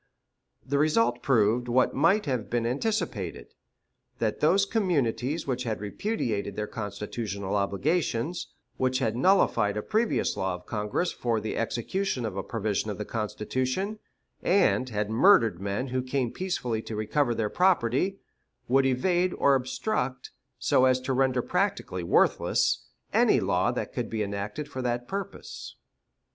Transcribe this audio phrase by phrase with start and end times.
[0.65, 3.53] The result proved what might have been anticipated
[4.17, 10.55] that those communities which had repudiated their constitutional obligations, which had nullified a previous law
[10.55, 13.99] of Congress for the execution of a provision of the Constitution,
[14.41, 18.17] and had murdered men who came peacefully to recover their property,
[18.67, 24.23] would evade or obstruct, so as to render practically worthless, any law that could be
[24.23, 25.75] enacted for that purpose.